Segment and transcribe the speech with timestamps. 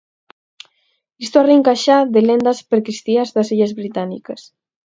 [1.25, 4.41] Isto arrinca xa de lendas precristiás da illas Británicas.